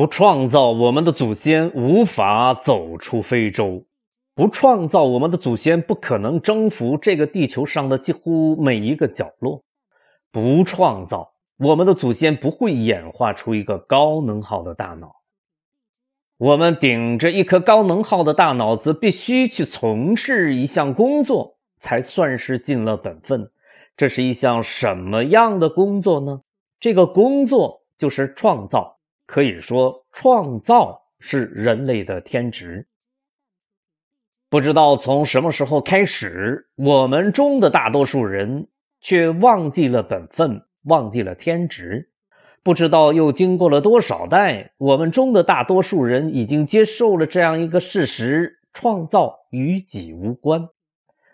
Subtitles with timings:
[0.00, 3.84] 不创造，我们的祖先无法走出非洲；
[4.34, 9.60] 不创造，我们的祖先不可能征服这个地球上的几乎每一个角落；
[10.32, 15.16] 不创造，我们的祖先不会演化出一个高能耗的大脑。
[16.38, 23.50] 我们顶着一颗高能耗的大脑子，必须去从事一项工作，才算是尽了本分。
[23.98, 26.40] 这是一项什么样的工作呢？
[26.80, 28.96] 这个工作就是创造。
[29.30, 32.84] 可以说，创造是人类的天职。
[34.48, 38.66] 不知道从什么时候开始，我们中的大多数人
[39.00, 42.10] 却忘记了本分，忘记了天职。
[42.64, 50.68] 不知道又经过了多少代，我们中的大多数人已经接受了这样一个事实：创造与己无关，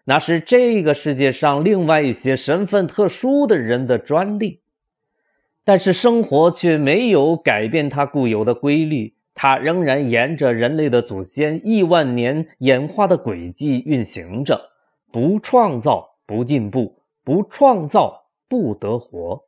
[0.05, 4.61] 那是这个世界上另外一些身份特殊的人的专利。
[5.67, 14.71] 但是生活却没有改变它固有的规律，它仍然沿着人类的祖先亿万年演化的轨迹运行着。
[15.11, 19.43] 不创造不进步，不创造不得活。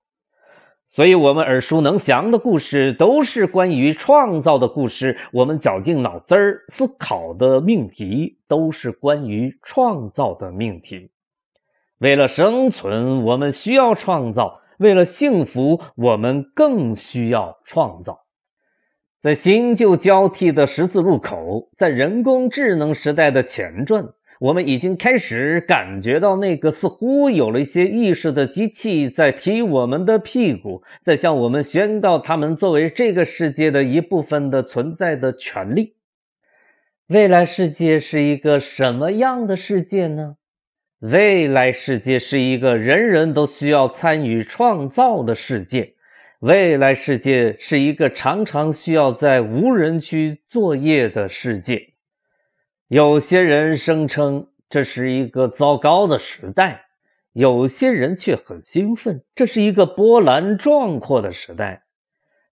[0.89, 11.13] 所以，我们耳熟能详的故事都是关于创造的故事；我们绞尽脑汁儿思考的命题都是关于创造的命题。
[11.99, 14.63] 为了生存，我们需要创造。
[14.79, 18.25] 为了幸福，我们更需要创造。
[19.21, 35.97] 在新旧交替的十字路口，在人工智能时代的前传，我们已经开始感觉到那个似乎有了一些意识的机器在踢我们的屁股，在向我们宣告他们作为这个世界的一部分的存在的权利。
[37.09, 40.37] 未来世界是一个什么样的世界呢？
[41.01, 45.95] 未来世界是一个人人都需要参与创造的世界。
[46.41, 51.95] 未来世界是一个常常需要在无人区作业的世界。
[52.89, 56.87] 有些人声称这是一个糟糕的时代，
[57.33, 61.85] 有些人却很兴奋，这是一个波澜壮阔的时代。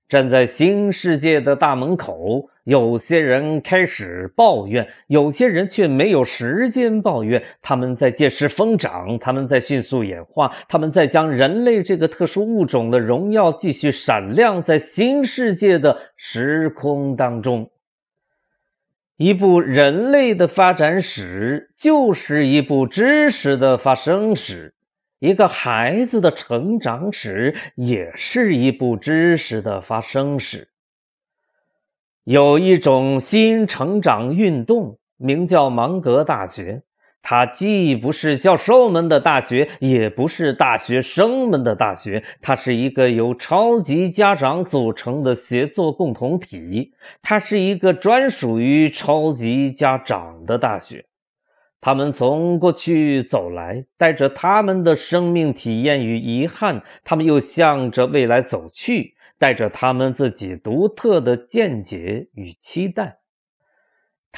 [0.09, 2.49] 站在新世界的大门口。
[2.65, 7.41] 有些人开始抱怨，有些人却没有时间抱怨。
[7.63, 17.71] 他们在借势疯长，他们在迅速演化，他们在将人类这个特殊物种的荣耀继续闪亮在新世界的时空当中。
[19.17, 24.73] 一部人类的发展史，就是一部知识的发生史；
[25.19, 30.69] 一个孩子的成长史，也是一部知识的发生史。
[32.25, 36.83] 有一种新成长运动，名叫芒格大学。
[37.23, 46.93] 它既不是教授们的大学，也不是大学生们的大学，它是一个由超级家长组成的协作共同体。
[47.23, 51.05] 它是一个专属于超级家长的大学。
[51.81, 59.15] 他们从过去走来，带着他们的生命体验与遗憾，他们又向着未来走去。
[59.39, 63.19] 带着他们自己独特的见解与期待，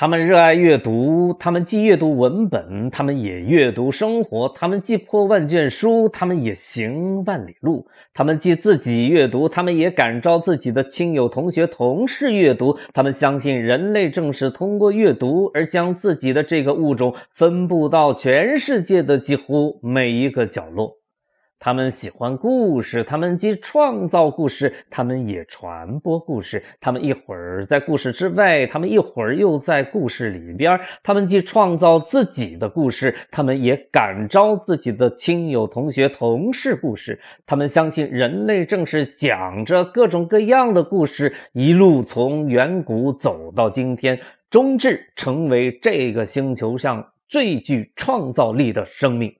[0.00, 12.78] 他们热爱阅读，他们既阅读文本，他们也阅读生活；他们既破万卷书，他们也行万里路；他们既自己阅读，他们也感召自己的亲友、同学、同事阅读。
[12.94, 20.97] 他们相信人类正是通过阅读而将自己的这个物种分布到全世界的几乎每一个角落。
[21.60, 26.62] 他们喜欢故事，他们既创造故事，他们也传播故事。
[26.80, 30.78] 他们一会儿在故事之外，他们一会儿又在故事里边。
[31.02, 37.20] 他们既创造自己的故事，他们也感召自己的亲友、同学、同事故事。
[37.44, 49.34] 他们相信人类正是讲着各种各样的故事，一路从远古走到今天，终至成为这个星球上最具创造力的生命。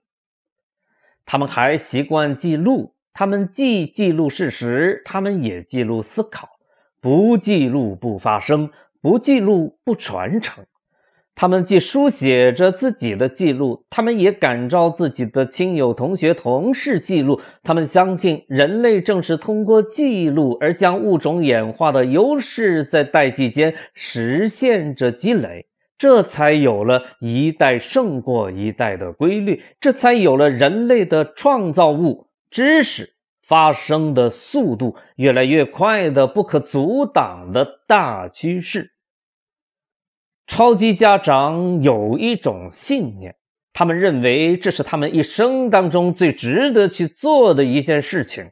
[1.31, 6.49] 他们还习惯记录，他们既记录事实，他们也记录思考。
[6.99, 10.65] 不记录不发生，不记录不传承。
[11.35, 17.39] 他们既书写着自己的记录，他们也感召自己的亲友、同学、同事记录。
[17.61, 25.67] 他们相信人类正是通过记录而将物种演化的优势在代际间实现着积累。
[25.99, 38.93] 这才有了一代胜过一代的规律，这才有了人类的创造物知识发生的速度越来越快的不可阻挡的大趋势。
[40.47, 43.35] 超级家长有一种信念，
[43.73, 48.49] 他们认为这是他们一生当中最值得去做的一件事情。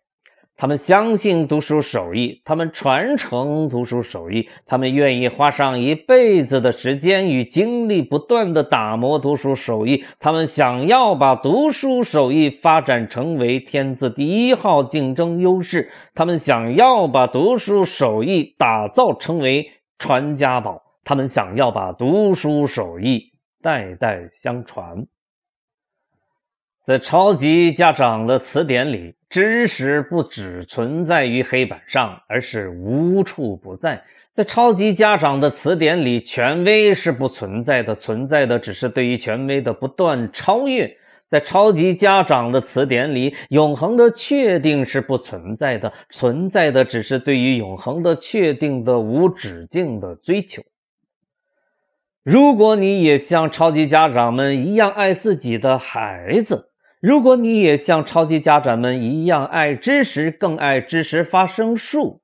[0.59, 10.03] 他们相信读书手艺，他们传承读书手艺，他们愿意花上一辈子的时间与精力，不断的打磨读书手艺。
[10.19, 19.69] 他们想要把读书手艺发展成为天字第一号竞争优势，他们想要把读书手艺打造成为
[19.99, 23.31] 传家宝，他们想要把读书手艺
[23.61, 25.05] 代代相传。
[26.87, 34.01] 在超级家长的词典里，知识不只存在于黑板上，而是无处不在。
[34.31, 40.89] 在超级家长的词典里，权威是不存在的，存在的只是对于权威的不断超越。
[41.27, 50.63] 在超级家长的词典里，永恒的确定是不存在的，存在的只是对于永恒的确定的无止境的追求。
[52.23, 56.69] 如果你也像超级家长们一样爱自己的孩子，
[56.99, 62.21] 如果你也像超级家长们一样爱知识，更爱知识发生术；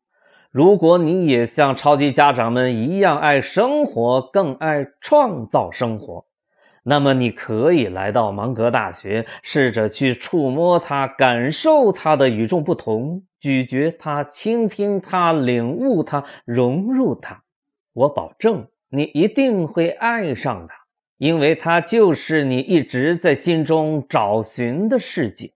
[0.51, 6.25] 如果你也像超级家长们一样爱生活，更爱创造生活，
[6.83, 17.43] 那么你可以来到芒格大学，试着去触摸它，感受它的与众不同，咀嚼它，倾听它，领悟它，融入它。
[17.93, 20.82] 我保证，你一定会爱上它。
[21.23, 25.53] 因为它就是你一直在心中找寻的世界。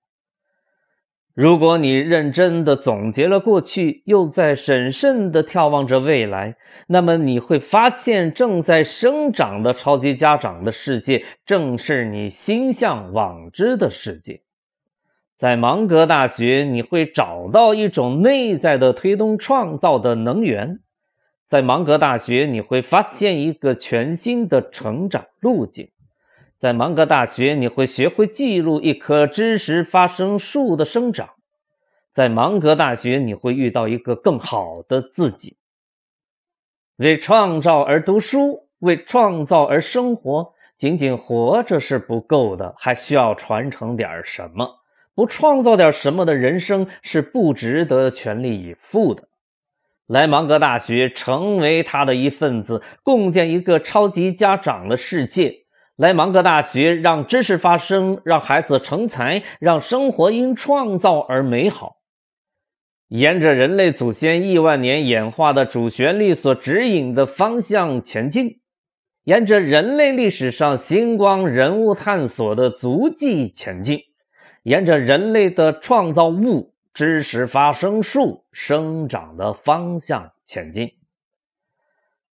[1.33, 6.55] 如果你认真的总结了过去，又在审慎的眺望着未来，
[6.87, 14.43] 那么你会发现，正在生长的超级家长的世界，正是你心向往之的世界。
[15.35, 20.79] 在芒格大学，你会找到一种内在的推动创造的能源。
[21.47, 25.89] 在芒格大学，你会发现一个全新的成长路径。
[26.57, 31.29] 在芒格大学，你会学会记录一棵知识发生树的生长。
[32.11, 35.55] 在芒格大学，你会遇到一个更好的自己。
[36.97, 40.53] 为创造而读书，为创造而生活。
[40.77, 44.81] 仅仅活着是不够的，还需要传承点什么。
[45.15, 49.29] 不创造点什么的人生是不值得全力以赴的。
[50.07, 55.53] 来芒格大学，成为他的一份子，共建一个超级家长的世界。
[55.97, 61.97] 来芒格大学，让知识发生，让孩子成才，让生活因创造而美好。
[63.09, 68.59] 沿着人类祖先亿万年演化的主旋律所指引的方向前进，
[69.25, 73.99] 沿着人类历史上星光人物探索的足迹前进，
[74.63, 76.75] 沿着人类的创造物。
[76.97, 80.91] 知识发生树生长的方向前进。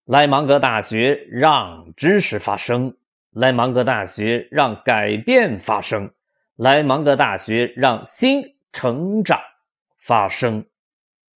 [0.05, 2.95] 莱芒格大学让知识发生，
[3.31, 6.09] 莱芒格大学让改变发生，
[6.55, 9.37] 莱芒格大学让新成长
[9.97, 10.65] 发生。